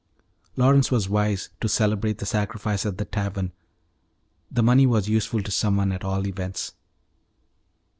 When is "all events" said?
6.03-6.73